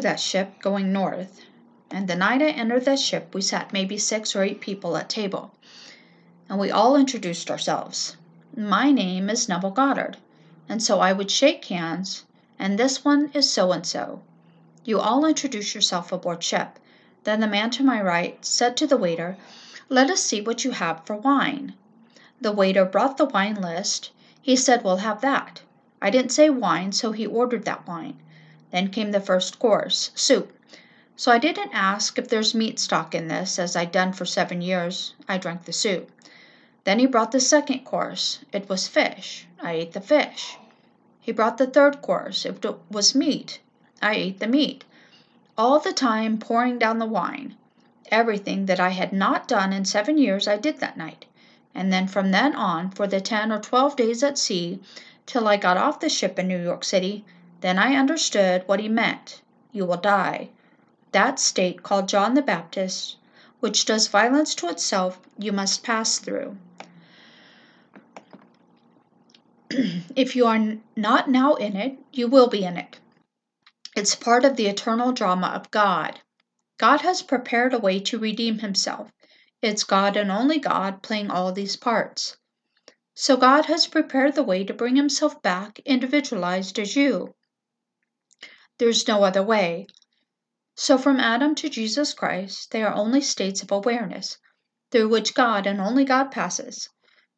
[0.00, 1.42] that ship going north,
[1.90, 5.08] and the night I entered that ship, we sat maybe six or eight people at
[5.08, 5.52] table,
[6.48, 8.16] and we all introduced ourselves.
[8.56, 10.16] My name is Neville Goddard,
[10.68, 12.24] and so I would shake hands,
[12.58, 14.22] and this one is so and so.
[14.84, 16.78] You all introduce yourself aboard ship.
[17.24, 19.36] Then the man to my right said to the waiter,
[19.88, 21.74] Let us see what you have for wine.
[22.40, 24.10] The waiter brought the wine list.
[24.40, 25.62] He said, We'll have that.
[26.00, 28.16] I didn't say wine, so he ordered that wine.
[28.70, 30.52] Then came the first course, soup.
[31.16, 34.62] So I didn't ask if there's meat stock in this, as I'd done for seven
[34.62, 35.14] years.
[35.28, 36.10] I drank the soup.
[36.84, 38.38] Then he brought the second course.
[38.52, 39.46] It was fish.
[39.60, 40.56] I ate the fish.
[41.20, 42.46] He brought the third course.
[42.46, 43.60] It was meat.
[44.00, 44.84] I ate the meat.
[45.58, 47.56] All the time pouring down the wine.
[48.10, 51.26] Everything that I had not done in seven years I did that night.
[51.74, 54.80] And then from then on, for the ten or twelve days at sea,
[55.26, 57.24] till I got off the ship in New York City,
[57.60, 59.42] then I understood what he meant.
[59.72, 60.50] You will die.
[61.12, 63.16] That state called John the Baptist,
[63.60, 66.56] which does violence to itself, you must pass through.
[70.16, 72.98] if you are not now in it, you will be in it.
[73.94, 76.20] It's part of the eternal drama of God.
[76.78, 79.10] God has prepared a way to redeem himself.
[79.60, 82.36] It's God and only God playing all these parts.
[83.14, 87.34] So God has prepared the way to bring himself back individualized as you.
[88.80, 89.88] There's no other way.
[90.74, 94.38] So from Adam to Jesus Christ, they are only states of awareness
[94.90, 96.88] through which God and only God passes.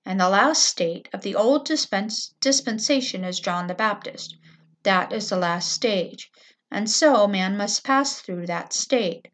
[0.05, 4.37] And the last state of the old dispens- dispensation is John the Baptist.
[4.85, 6.31] That is the last stage.
[6.71, 9.27] And so man must pass through that state.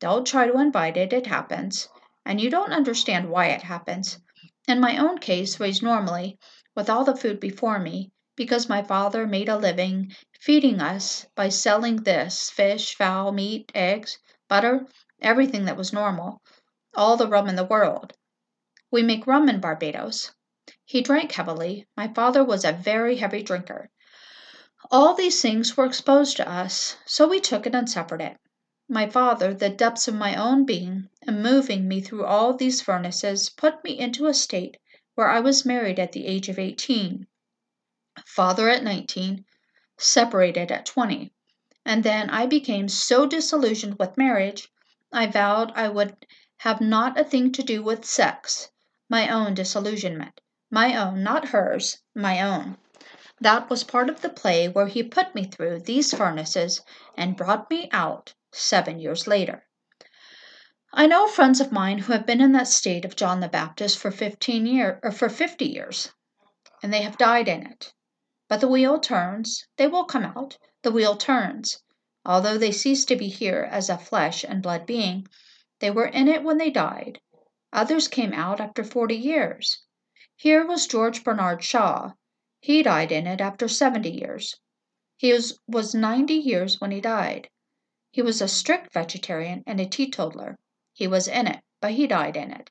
[0.00, 1.88] Don't try to invite it, it happens.
[2.24, 4.18] And you don't understand why it happens.
[4.66, 6.40] In my own case, raised normally,
[6.74, 11.48] with all the food before me, because my father made a living feeding us by
[11.48, 14.86] selling this fish, fowl, meat, eggs, butter,
[15.20, 16.40] everything that was normal,
[16.94, 18.12] all the rum in the world.
[18.90, 20.30] We make rum in Barbados.
[20.84, 21.88] He drank heavily.
[21.96, 23.90] My father was a very heavy drinker.
[24.90, 28.36] All these things were exposed to us, so we took it and suffered it.
[28.88, 33.50] My Father, the depths of my own being, and moving me through all these furnaces,
[33.50, 34.76] put me into a state
[35.16, 37.26] where I was married at the age of eighteen,
[38.24, 39.44] father at nineteen,
[39.98, 41.32] separated at twenty.
[41.84, 44.68] And then I became so disillusioned with marriage,
[45.12, 46.26] I vowed I would
[46.58, 48.70] have not a thing to do with sex,
[49.08, 50.40] my own disillusionment,
[50.70, 52.76] my own, not hers, my own.
[53.40, 56.80] That was part of the play where he put me through these furnaces
[57.16, 59.64] and brought me out seven years later.
[60.92, 63.98] I know friends of mine who have been in that state of John the Baptist
[63.98, 66.12] for 15 years or for 50 years,
[66.82, 67.92] and they have died in it.
[68.48, 71.82] But the wheel turns, they will come out, the wheel turns.
[72.24, 75.26] Although they cease to be here as a flesh and blood being,
[75.80, 77.20] they were in it when they died.
[77.72, 79.82] Others came out after 40 years.
[80.36, 82.12] Here was George Bernard Shaw.
[82.60, 84.54] He died in it after 70 years.
[85.16, 87.48] He was, was 90 years when he died.
[88.12, 90.56] He was a strict vegetarian and a teetotaler.
[90.92, 92.70] He was in it, but he died in it.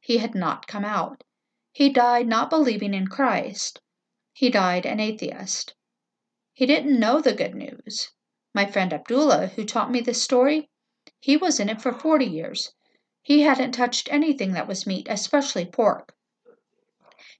[0.00, 1.24] He had not come out.
[1.72, 3.80] He died not believing in Christ.
[4.36, 5.74] He died an atheist.
[6.52, 8.10] He didn't know the good news.
[8.52, 10.68] My friend Abdullah, who taught me this story,
[11.20, 12.74] he was in it for 40 years.
[13.22, 16.16] He hadn't touched anything that was meat, especially pork.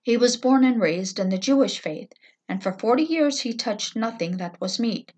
[0.02, 2.12] He was born and raised in the Jewish faith,
[2.48, 5.12] and for 40 years he touched nothing that was meat.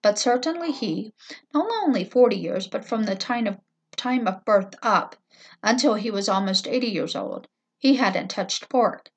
[0.00, 1.12] But certainly he,
[1.52, 3.60] not only 40 years, but from the time of,
[3.94, 5.16] time of birth up
[5.62, 9.10] until he was almost 80 years old, he hadn't touched pork.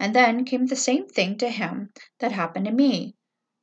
[0.00, 3.14] And then came the same thing to him that happened to me.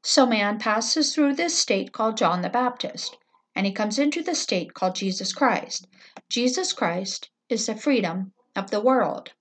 [0.03, 3.17] So man passes through this state called John the Baptist,
[3.55, 5.87] and he comes into the state called Jesus Christ.
[6.29, 9.33] Jesus Christ is the freedom of the world.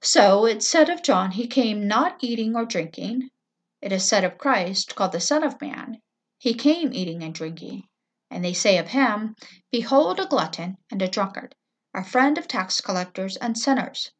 [0.00, 3.28] So it said of John, he came not eating or drinking,
[3.82, 6.00] it is said of Christ, called the Son of Man,
[6.38, 7.86] He came eating and drinking.
[8.30, 9.36] And they say of him,
[9.70, 11.54] Behold a glutton and a drunkard,
[11.92, 14.10] a friend of tax collectors and sinners.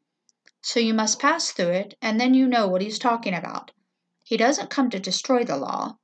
[0.65, 3.73] So you must pass through it, and then you know what he's talking about.
[4.23, 5.99] He doesn't come to destroy the law.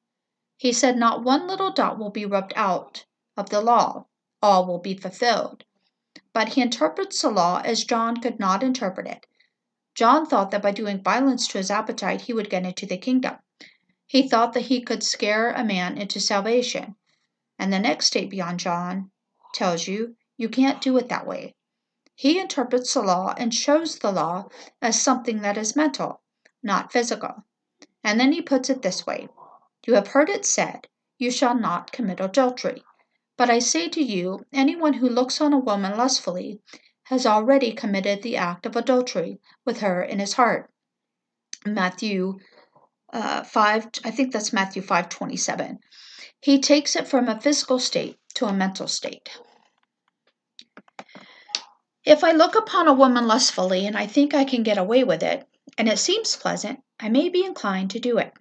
[0.57, 3.07] He said not one little dot will be rubbed out
[3.37, 4.07] of the law,
[4.43, 5.65] all will be fulfilled.
[6.33, 9.27] But he interprets the law as John could not interpret it.
[9.95, 13.37] John thought that by doing violence to his appetite he would get into the kingdom.
[14.07, 16.97] He thought that he could scare a man into salvation.
[17.59, 19.13] And the next state beyond John
[19.55, 21.55] tells you you can't do it that way.
[22.21, 24.49] He interprets the law and shows the law
[24.83, 26.21] as something that is mental,
[26.65, 27.45] not physical.
[28.03, 29.29] And then he puts it this way
[29.87, 32.83] You have heard it said, you shall not commit adultery.
[33.37, 36.61] But I say to you, anyone who looks on a woman lustfully
[37.05, 40.73] has already committed the act of adultery with her in his heart.
[41.65, 42.41] Matthew
[43.13, 45.79] uh, 5, I think that's Matthew 5 27.
[46.41, 49.31] He takes it from a physical state to a mental state.
[52.09, 55.23] If I look upon a woman lustfully and I think I can get away with
[55.23, 55.47] it,
[55.77, 58.33] and it seems pleasant, I may be inclined to do it.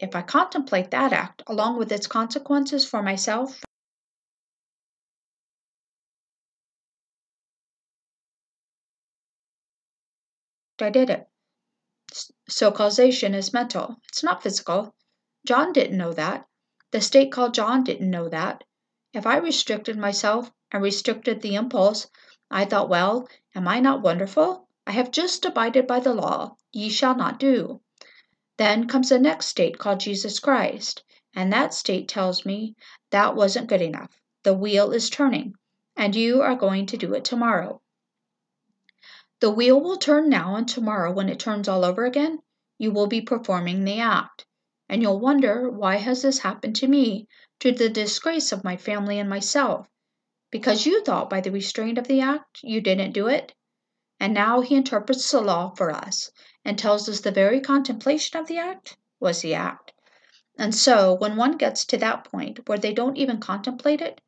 [0.00, 3.62] If I contemplate that act along with its consequences for myself,
[10.80, 11.28] I did it.
[12.48, 14.96] So causation is mental, it's not physical.
[15.46, 16.48] John didn't know that.
[16.90, 18.64] The state called John didn't know that.
[19.12, 22.08] If I restricted myself and restricted the impulse,
[22.50, 24.68] I thought, well, am I not wonderful?
[24.86, 27.80] I have just abided by the law, ye shall not do.
[28.56, 31.02] Then comes the next state called Jesus Christ,
[31.34, 32.76] and that state tells me
[33.10, 34.20] that wasn't good enough.
[34.44, 35.54] The wheel is turning,
[35.96, 37.82] and you are going to do it tomorrow.
[39.40, 42.38] The wheel will turn now, and tomorrow, when it turns all over again,
[42.78, 44.46] you will be performing the act.
[44.88, 47.26] And you'll wonder, why has this happened to me,
[47.60, 49.90] to the disgrace of my family and myself?
[50.50, 53.54] Because you thought by the restraint of the act you didn't do it.
[54.20, 56.30] And now he interprets the law for us
[56.64, 59.92] and tells us the very contemplation of the act was the act.
[60.58, 64.20] And so, when one gets to that point where they don't even contemplate it,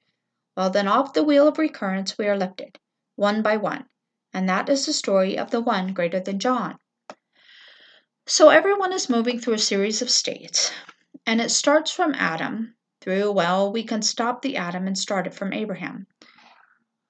[0.57, 2.79] well, then off the wheel of recurrence we are lifted,
[3.17, 3.87] one by one
[4.33, 6.79] and that is the story of the one greater than John.
[8.27, 10.71] So everyone is moving through a series of states,
[11.25, 12.75] and it starts from Adam
[13.33, 16.07] well, we can stop the Adam and start it from Abraham,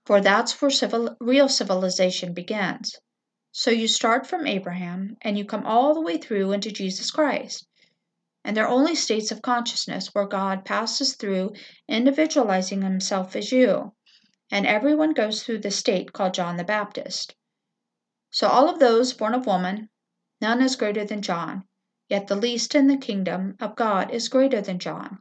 [0.07, 2.97] for that's where civil, real civilization begins.
[3.53, 7.67] So you start from Abraham and you come all the way through into Jesus Christ.
[8.45, 11.53] And they're only states of consciousness where God passes through
[11.89, 13.93] individualizing himself as you
[14.51, 17.35] and everyone goes through the state called John the Baptist.
[18.31, 19.91] So all of those born of woman,
[20.41, 21.65] none is greater than John,
[22.09, 25.19] yet the least in the kingdom of God is greater than John.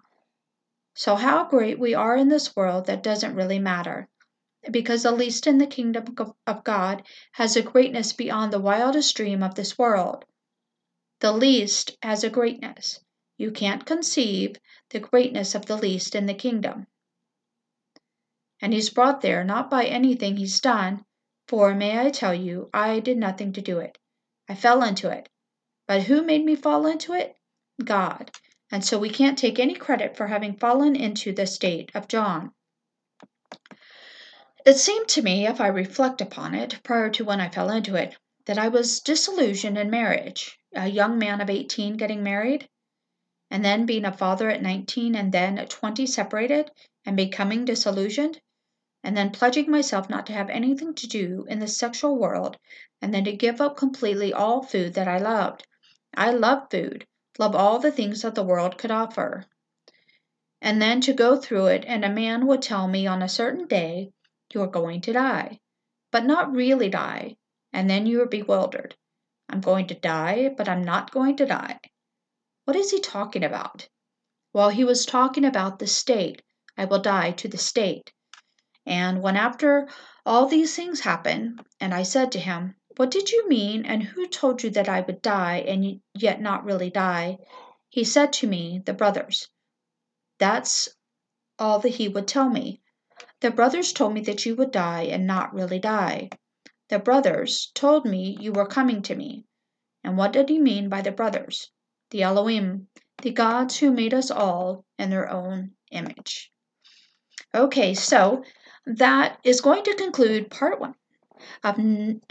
[0.98, 4.10] So how great we are in this world that doesn't really matter,
[4.70, 6.14] because the least in the kingdom
[6.46, 10.26] of God has a greatness beyond the wildest dream of this world.
[11.22, 13.00] The least has a greatness.
[13.38, 14.58] You can't conceive
[14.90, 16.88] the greatness of the least in the kingdom
[18.62, 21.06] and he's brought there not by anything he's done,
[21.48, 23.98] for, may I tell you, I did nothing to do it.
[24.50, 25.30] I fell into it.
[25.88, 27.36] But who made me fall into it?
[27.84, 28.32] God.
[28.70, 32.52] And so we can't take any credit for having fallen into the state of John.
[34.66, 37.96] It seemed to me, if I reflect upon it, prior to when I fell into
[37.96, 42.68] it, that I was disillusioned in marriage, a young man of 18 getting married,
[43.50, 46.70] and then being a father at 19 and then at 20 separated
[47.06, 48.42] and becoming disillusioned
[49.04, 52.58] and then pledging myself not to have anything to do in the sexual world,
[53.02, 55.66] and then to give up completely all food that I loved.
[56.14, 57.08] I love food,
[57.40, 59.46] love all the things that the world could offer.
[60.62, 63.68] And then to go through it, and a man would tell me on a certain
[63.68, 64.12] day,
[64.54, 65.60] You are going to die,
[66.12, 67.36] but not really die.
[67.74, 68.96] And then you are bewildered.
[69.50, 71.80] I'm going to die, but I'm not going to die.
[72.66, 73.88] What is he talking about?
[74.54, 76.42] Well, he was talking about the state.
[76.78, 78.12] I will die to the state.
[78.86, 79.88] And when after
[80.26, 84.28] all these things happened, and I said to him, What did you mean, and who
[84.28, 87.38] told you that I would die and yet not really die?
[87.90, 89.50] He said to me, The brothers.
[90.40, 90.90] That's
[91.60, 92.82] all that he would tell me.
[93.42, 96.32] The brothers told me that you would die and not really die.
[96.90, 99.46] The brothers told me you were coming to me.
[100.04, 101.70] And what did he mean by the brothers?
[102.10, 102.88] The Elohim,
[103.22, 106.52] the gods who made us all in their own image.
[107.54, 108.44] Okay, so
[108.88, 110.96] that is going to conclude part one
[111.64, 111.80] of,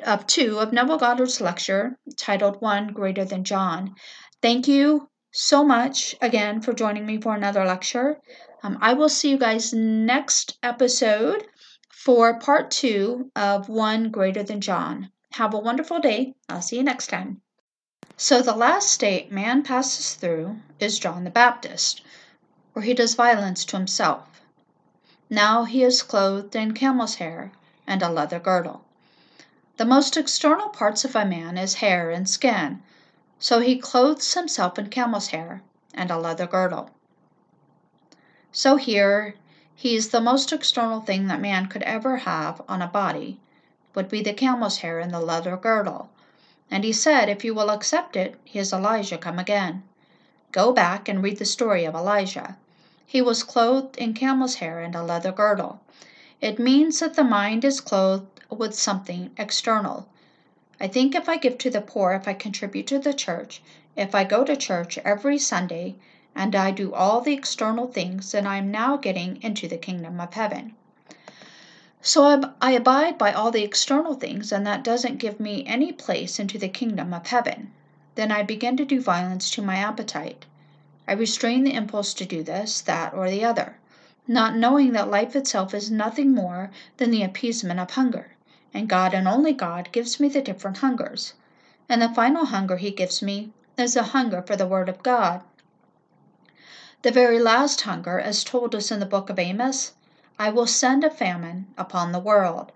[0.04, 3.94] of two of Neville Goddard's lecture titled One Greater Than John.
[4.40, 8.18] Thank you so much again for joining me for another lecture.
[8.62, 11.46] Um, I will see you guys next episode
[11.90, 15.10] for part two of One Greater Than John.
[15.32, 16.34] Have a wonderful day.
[16.48, 17.42] I'll see you next time.
[18.16, 22.00] So, the last state man passes through is John the Baptist,
[22.72, 24.40] where he does violence to himself.
[25.28, 27.52] Now he is clothed in camel's hair
[27.86, 28.85] and a leather girdle.
[29.76, 32.82] The most external parts of a man is hair and skin,
[33.38, 35.60] so he clothes himself in camel's hair
[35.92, 36.90] and a leather girdle.
[38.52, 39.34] So here
[39.74, 43.38] he is the most external thing that man could ever have on a body
[43.94, 46.08] would be the camel's hair and the leather girdle.
[46.70, 49.82] And he said, If you will accept it, he is Elijah come again.
[50.52, 52.56] Go back and read the story of Elijah.
[53.06, 55.82] He was clothed in camel's hair and a leather girdle.
[56.40, 60.08] It means that the mind is clothed with something external.
[60.80, 63.62] I think if I give to the poor, if I contribute to the church,
[63.96, 65.96] if I go to church every Sunday,
[66.34, 70.20] and I do all the external things, then I am now getting into the kingdom
[70.20, 70.74] of heaven.
[72.02, 76.38] So I abide by all the external things, and that doesn't give me any place
[76.38, 77.72] into the kingdom of heaven.
[78.14, 80.44] Then I begin to do violence to my appetite.
[81.08, 83.78] I restrain the impulse to do this, that, or the other,
[84.28, 88.32] not knowing that life itself is nothing more than the appeasement of hunger,
[88.76, 91.32] and God and only God gives me the different hungers.
[91.88, 95.40] And the final hunger He gives me is the hunger for the Word of God.
[97.00, 99.94] The very last hunger, as told us in the book of Amos,
[100.38, 102.70] I will send a famine upon the world.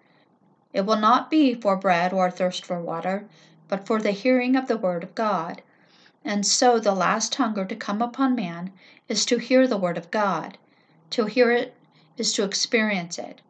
[0.73, 3.29] It will not be for bread or thirst for water,
[3.69, 5.61] but for the hearing of the Word of God.
[6.25, 8.73] And so the last hunger to come upon man
[9.07, 10.57] is to hear the Word of God.
[11.11, 11.75] To hear it
[12.17, 13.43] is to experience it.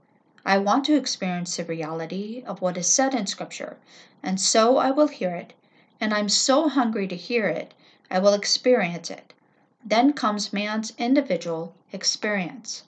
[0.47, 3.77] I want to experience the reality of what is said in Scripture,
[4.23, 5.53] and so I will hear it,
[6.01, 7.75] and I'm so hungry to hear it,
[8.11, 9.35] I will experience it.
[9.85, 12.85] Then comes man's individual experience.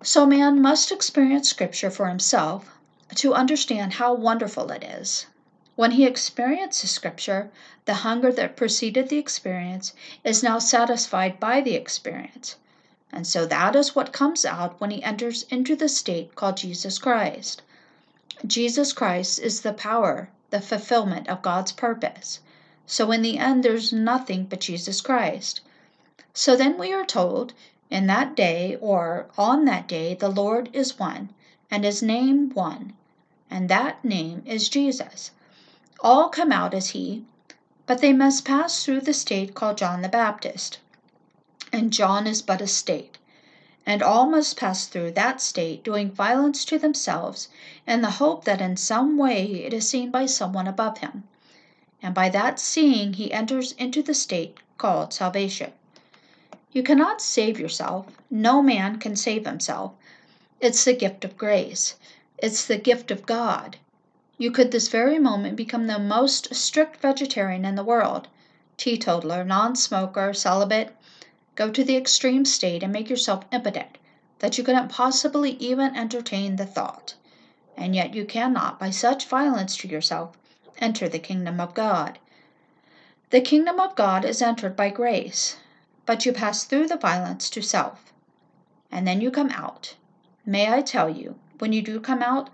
[0.00, 2.70] So man must experience Scripture for himself
[3.16, 5.26] to understand how wonderful it is.
[5.74, 7.50] When he experiences Scripture,
[7.84, 9.92] the hunger that preceded the experience
[10.22, 12.54] is now satisfied by the experience.
[13.10, 16.98] And so that is what comes out when he enters into the state called Jesus
[16.98, 17.62] Christ.
[18.46, 22.40] Jesus Christ is the power, the fulfillment of God's purpose.
[22.86, 25.60] So in the end, there's nothing but Jesus Christ.
[26.34, 27.52] So then we are told,
[27.90, 31.30] in that day or on that day, the Lord is one,
[31.70, 32.92] and his name one,
[33.50, 35.30] and that name is Jesus.
[36.00, 37.24] All come out as he,
[37.86, 40.78] but they must pass through the state called John the Baptist.
[41.72, 43.18] And John is but a state.
[43.84, 47.48] And all must pass through that state, doing violence to themselves,
[47.86, 51.24] in the hope that in some way it is seen by someone above him.
[52.02, 55.72] And by that seeing he enters into the state called salvation.
[56.72, 58.06] You cannot save yourself.
[58.30, 59.92] No man can save himself.
[60.60, 61.96] It's the gift of grace.
[62.38, 63.76] It's the gift of God.
[64.38, 68.28] You could this very moment become the most strict vegetarian in the world,
[68.76, 70.94] teetotaler, non smoker, celibate,
[71.58, 73.98] go to the extreme state and make yourself impotent,
[74.38, 77.16] that you couldn't possibly even entertain the thought.
[77.76, 80.38] And yet you cannot, by such violence to yourself,
[80.78, 82.20] enter the kingdom of God.
[83.30, 85.56] The kingdom of God is entered by grace,
[86.06, 88.12] but you pass through the violence to self.
[88.88, 89.96] And then you come out.
[90.46, 92.50] May I tell you, when you do come out,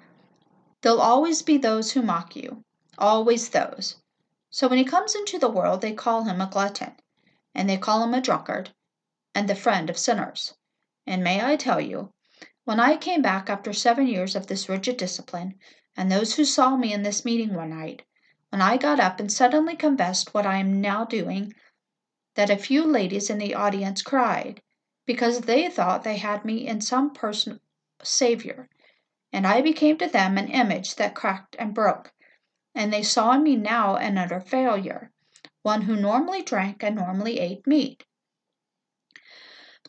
[0.85, 2.63] There'll always be those who mock you,
[2.99, 3.97] always those.
[4.51, 6.93] So when he comes into the world, they call him a glutton,
[7.55, 8.71] and they call him a drunkard,
[9.35, 10.55] and the friend of sinners.
[11.07, 12.13] And may I tell you,
[12.65, 15.59] when I came back after seven years of this rigid discipline,
[15.97, 18.03] and those who saw me in this meeting one night,
[18.51, 21.53] when I got up and suddenly confessed what I am now doing,
[22.37, 24.63] that a few ladies in the audience cried,
[25.07, 27.61] because they thought they had me in some person
[28.03, 28.69] Savior,
[29.33, 32.13] and I became to them an image that cracked and broke.
[32.75, 35.11] And they saw in me now an utter failure,
[35.63, 38.05] one who normally drank and normally ate meat.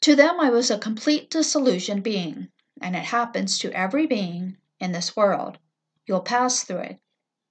[0.05, 4.91] To them I was a complete disillusioned being, and it happens to every being in
[4.91, 5.57] this world.
[6.05, 6.99] You'll pass through it,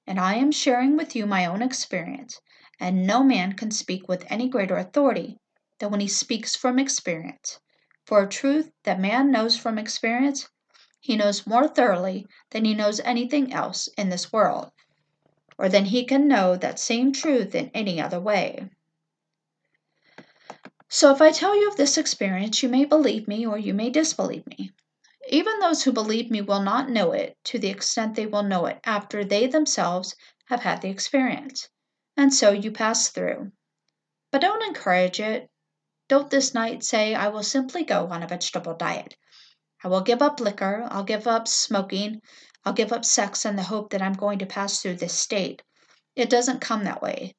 [0.07, 2.41] and I am sharing with you my own experience,
[2.79, 5.41] and no man can speak with any greater authority
[5.81, 7.59] than when he speaks from experience.
[8.07, 10.49] For a truth that man knows from experience
[11.01, 14.71] he knows more thoroughly than he knows anything else in this world,
[15.59, 18.71] or than he can know that same truth in any other way.
[20.97, 23.91] So, if I tell you of this experience, you may believe me or you may
[23.91, 24.71] disbelieve me.
[25.29, 28.67] Even those who believe me will not know it to the extent they will know
[28.67, 31.69] it after they themselves have had the experience.
[32.17, 33.51] And so you pass through.
[34.31, 35.51] But don't encourage it.
[36.07, 39.17] Don't this night say, I will simply go on a vegetable diet.
[39.83, 42.23] I will give up liquor, I'll give up smoking,
[42.65, 45.61] I'll give up sex in the hope that I'm going to pass through this state.
[46.15, 47.35] It doesn't come that way.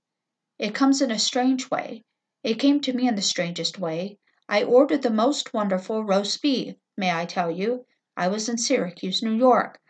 [0.59, 2.03] It comes in a strange way.
[2.45, 4.19] It came to me in the strangest way.
[4.47, 7.87] I ordered the most wonderful roast beef, may I tell you?
[8.15, 9.81] I was in Syracuse, New York,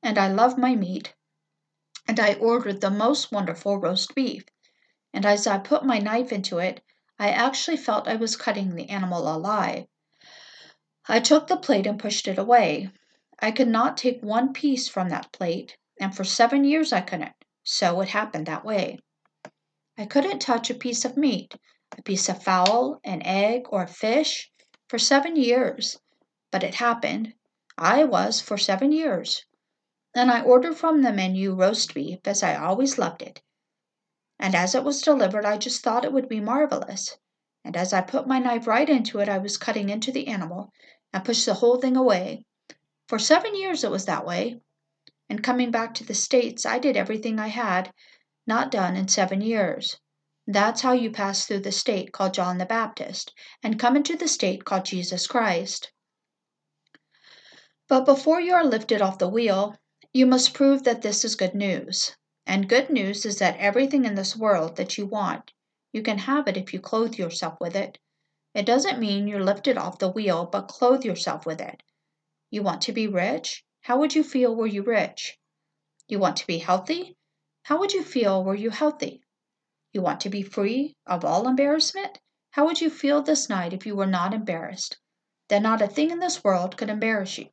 [0.00, 1.12] and I love my meat.
[2.06, 4.44] And I ordered the most wonderful roast beef.
[5.12, 6.84] And as I put my knife into it,
[7.18, 9.86] I actually felt I was cutting the animal alive.
[11.08, 12.92] I took the plate and pushed it away.
[13.40, 17.34] I could not take one piece from that plate, and for seven years I couldn't,
[17.64, 19.00] so it happened that way.
[19.98, 21.56] I couldn't touch a piece of meat,
[21.96, 24.50] a piece of fowl, an egg, or a fish,
[24.88, 25.98] for seven years.
[26.50, 27.34] But it happened.
[27.78, 29.44] I was for seven years.
[30.14, 33.42] And I ordered from the menu roast beef, as I always loved it.
[34.38, 37.16] And as it was delivered, I just thought it would be marvelous.
[37.64, 40.70] And as I put my knife right into it, I was cutting into the animal
[41.12, 42.44] and pushed the whole thing away.
[43.08, 44.60] For seven years it was that way.
[45.28, 47.90] And coming back to the States, I did everything I had
[48.46, 49.98] not done in seven years.
[50.46, 53.32] That's how you pass through the state called John the Baptist
[53.62, 55.90] and come into the state called Jesus Christ.
[57.88, 59.78] But before you are lifted off the wheel,
[60.12, 62.14] you must prove that this is good news.
[62.46, 65.52] And good news is that everything in this world that you want,
[65.92, 67.98] you can have it if you clothe yourself with it.
[68.52, 71.82] It doesn't mean you're lifted off the wheel, but clothe yourself with it.
[72.50, 73.64] You want to be rich?
[73.80, 75.38] How would you feel were you rich?
[76.06, 77.16] You want to be healthy?
[77.62, 79.23] How would you feel were you healthy?
[79.94, 82.18] You want to be free of all embarrassment?
[82.50, 84.98] How would you feel this night if you were not embarrassed?
[85.48, 87.48] That not a thing in this world could embarrass you.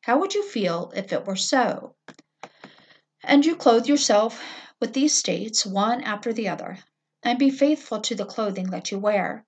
[0.00, 1.94] How would you feel if it were so?
[3.22, 4.42] And you clothe yourself
[4.80, 6.78] with these states one after the other,
[7.22, 9.44] and be faithful to the clothing that you wear,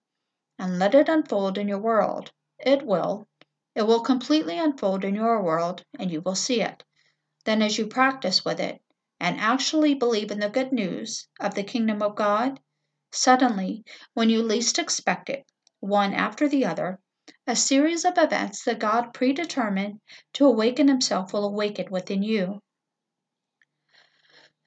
[0.59, 2.33] and let it unfold in your world.
[2.59, 3.27] It will.
[3.75, 6.85] It will completely unfold in your world, and you will see it.
[7.47, 8.83] Then, as you practice with it,
[9.21, 12.61] and actually believe in the good news of the kingdom of God,
[13.11, 13.85] suddenly,
[14.15, 15.45] when you least expect it,
[15.81, 17.01] one after the other,
[17.47, 20.01] a series of events that God predetermined
[20.35, 22.61] to awaken Himself will awaken within you.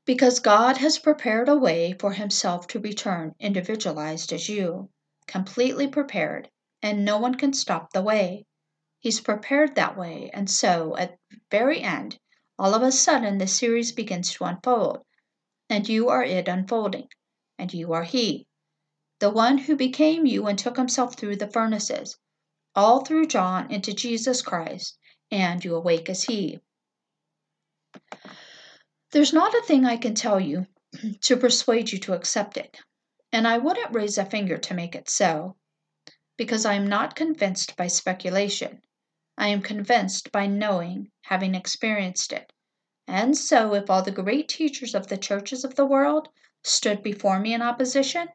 [0.06, 4.90] Because God has prepared a way for Himself to return individualized as you,
[5.28, 6.50] completely prepared,
[6.82, 8.46] and no one can stop the way.
[9.00, 12.20] He's prepared that way, and so, at the very end,
[12.60, 15.06] all of a sudden, the series begins to unfold,
[15.70, 17.08] and you are it unfolding,
[17.58, 18.48] and you are He,
[19.20, 22.18] the one who became you and took Himself through the furnaces,
[22.76, 24.98] all through John into Jesus Christ,
[25.30, 26.60] and you awake as He.
[29.12, 30.68] There's not a thing I can tell you
[31.22, 32.78] to persuade you to accept it,
[33.32, 35.56] and I wouldn't raise a finger to make it so,
[36.38, 38.82] because I am not convinced by speculation.
[39.38, 42.52] I am convinced by knowing, having experienced it.
[43.08, 46.28] And so, if all the great teachers of the churches of the world
[46.64, 48.28] stood before me in opposition,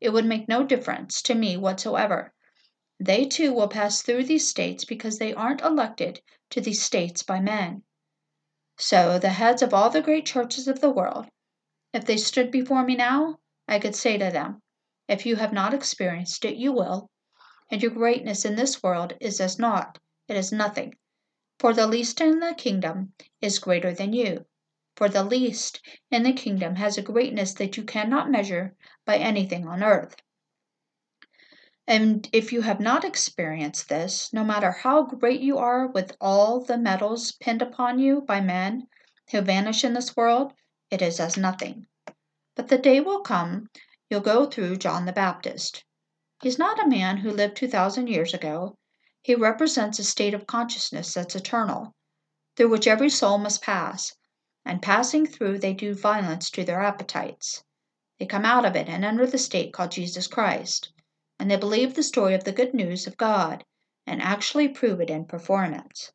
[0.00, 2.32] it would make no difference to me whatsoever.
[2.98, 7.40] They too will pass through these states because they aren't elected to these states by
[7.40, 7.82] men.
[8.78, 11.26] So, the heads of all the great churches of the world,
[11.92, 14.62] if they stood before me now, I could say to them,
[15.06, 17.10] If you have not experienced it, you will,
[17.70, 19.98] and your greatness in this world is as naught
[20.30, 20.94] it is nothing.
[21.58, 24.46] For the least in the kingdom is greater than you.
[24.94, 29.66] For the least in the kingdom has a greatness that you cannot measure by anything
[29.66, 30.16] on earth.
[31.86, 36.60] And if you have not experienced this, no matter how great you are with all
[36.60, 38.86] the medals pinned upon you by men
[39.32, 40.52] who vanish in this world,
[40.90, 41.88] it is as nothing.
[42.54, 43.68] But the day will come
[44.08, 45.84] you'll go through John the Baptist.
[46.42, 48.76] He's not a man who lived 2,000 years ago,
[49.22, 51.94] he represents a state of consciousness that's eternal,
[52.56, 54.16] through which every soul must pass,
[54.64, 57.62] and passing through they do violence to their appetites.
[58.18, 60.92] They come out of it and enter the state called Jesus Christ,
[61.38, 63.64] and they believe the story of the good news of God
[64.06, 66.12] and actually prove it in performance.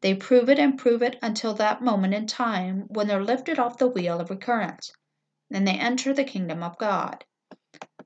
[0.00, 3.78] They prove it and prove it until that moment in time when they're lifted off
[3.78, 4.92] the wheel of recurrence
[5.50, 7.24] and they enter the kingdom of God.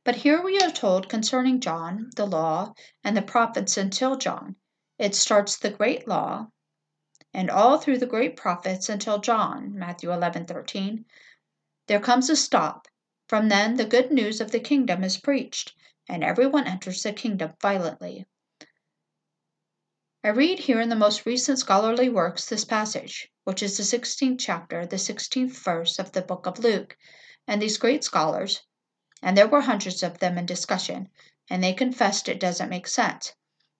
[0.07, 4.55] But here we are told concerning John, the law, and the prophets until John.
[5.01, 6.53] It starts the great law,
[7.35, 11.07] and all through the great prophets until John, Matthew 11:13.
[11.89, 12.87] There comes a stop.
[13.27, 15.75] From then the good news of the kingdom is preached,
[16.09, 18.27] and everyone enters the kingdom violently.
[20.23, 24.39] I read here in the most recent scholarly works this passage, which is the 16th
[24.39, 26.97] chapter, the 16th verse of the book of Luke,
[27.49, 28.63] and these great scholars,
[29.23, 31.09] and there were hundreds of them in discussion,
[31.49, 33.35] and they confessed it doesn't make sense.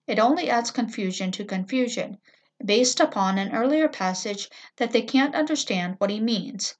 [0.07, 2.17] It only adds confusion to confusion,
[2.63, 6.75] based upon an earlier passage that they can't understand what he means.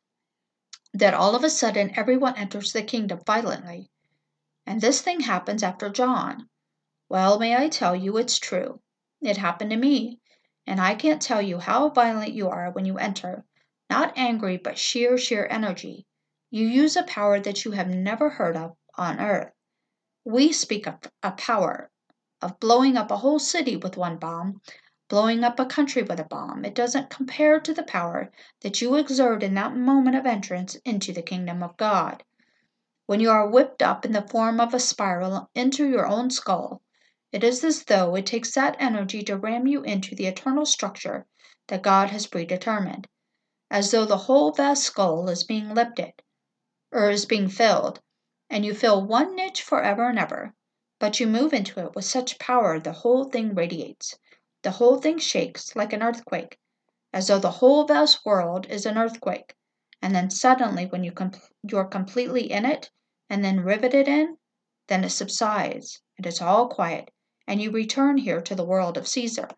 [0.93, 3.91] That all of a sudden everyone enters the kingdom violently.
[4.65, 6.49] And this thing happens after John.
[7.09, 8.81] Well, may I tell you, it's true.
[9.21, 10.19] It happened to me.
[10.65, 13.45] And I can't tell you how violent you are when you enter.
[13.89, 16.05] Not angry, but sheer, sheer energy.
[16.49, 19.51] You use a power that you have never heard of on earth.
[20.23, 21.89] We speak of a power
[22.41, 24.61] of blowing up a whole city with one bomb,
[25.09, 26.63] blowing up a country with a bomb.
[26.63, 28.31] It doesn't compare to the power
[28.61, 32.23] that you exert in that moment of entrance into the kingdom of God.
[33.07, 36.81] When you are whipped up in the form of a spiral into your own skull,
[37.33, 41.25] It is as though it takes that energy to ram you into the eternal structure
[41.67, 43.07] that God has predetermined,
[43.69, 46.13] as though the whole vast skull is being lifted,
[46.91, 47.99] or is being filled,
[48.49, 50.53] and you fill one niche forever and ever,
[50.99, 54.17] but you move into it with such power the whole thing radiates.
[54.61, 56.57] The whole thing shakes like an earthquake,
[57.11, 59.55] as though the whole vast world is an earthquake.
[60.01, 62.89] And then suddenly, when you com- you're completely in it
[63.29, 64.37] and then riveted in,
[64.87, 67.11] then it subsides and it's all quiet,
[67.45, 69.49] and you return here to the world of Caesar.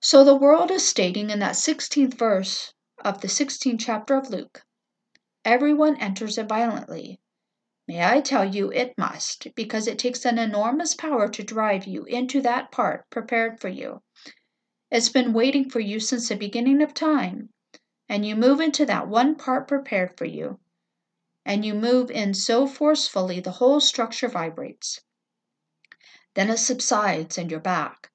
[0.00, 2.74] So the world is stating in that 16th verse
[3.04, 4.64] of the 16th chapter of Luke
[5.48, 7.18] everyone enters it violently,
[7.88, 12.04] May I tell you it must, because it takes an enormous power to drive you
[12.04, 14.02] into that part prepared for you.
[14.90, 17.48] It's been waiting for you since the beginning of time,
[18.06, 20.60] and you move into that one part prepared for you,
[21.46, 25.00] and you move in so forcefully the whole structure vibrates.
[26.34, 28.10] Then it subsides and you're back.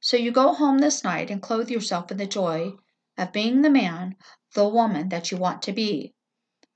[0.00, 2.72] So you go home this night and clothe yourself in the joy
[3.16, 4.16] of being the man,
[4.54, 6.15] the woman that you want to be.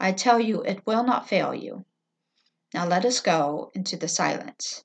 [0.01, 1.85] I tell you, it will not fail you.
[2.73, 4.83] Now let us go into the silence.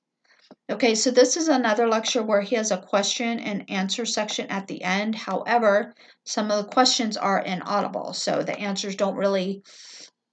[0.69, 4.67] Okay, so this is another lecture where he has a question and answer section at
[4.67, 5.15] the end.
[5.15, 9.63] However, some of the questions are inaudible, so the answers don't really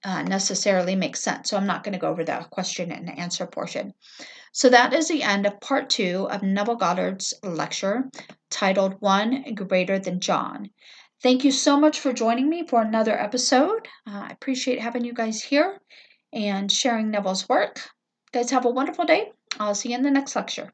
[0.03, 1.49] uh, necessarily make sense.
[1.49, 3.93] So I'm not going to go over the question and answer portion.
[4.51, 8.09] So that is the end of part two of Neville Goddard's lecture
[8.49, 10.69] titled One Greater Than John.
[11.23, 13.87] Thank you so much for joining me for another episode.
[14.05, 15.79] Uh, I appreciate having you guys here
[16.33, 17.79] and sharing Neville's work.
[18.33, 19.31] guys, have a wonderful day.
[19.57, 20.73] I'll see you in the next lecture.